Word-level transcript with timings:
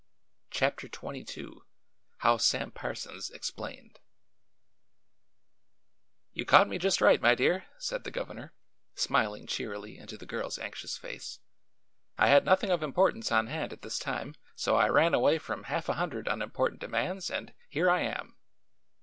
CHAPTER 0.49 0.87
XXII 0.87 1.51
HOW 2.21 2.37
SAM 2.37 2.71
PARSONS 2.71 3.29
EXPLAINED 3.29 3.99
"You 6.33 6.43
caught 6.43 6.67
me 6.67 6.79
just 6.79 7.01
right, 7.01 7.21
my 7.21 7.35
dear," 7.35 7.67
said 7.77 8.03
the 8.03 8.09
governor, 8.09 8.55
smiling 8.95 9.45
cheerily 9.45 9.99
into 9.99 10.17
the 10.17 10.25
girl's 10.25 10.57
anxious 10.57 10.97
face. 10.97 11.37
"I 12.17 12.29
had 12.29 12.45
nothing 12.45 12.71
of 12.71 12.81
importance 12.81 13.31
on 13.31 13.45
hand 13.45 13.73
at 13.73 13.83
this 13.83 13.99
time, 13.99 14.33
so 14.55 14.75
I 14.75 14.89
ran 14.89 15.13
away 15.13 15.37
from 15.37 15.65
half 15.65 15.87
a 15.87 15.93
hundred 15.93 16.27
unimportant 16.27 16.81
demands 16.81 17.29
and 17.29 17.53
here 17.69 17.87
I 17.87 17.99
am." 17.99 18.37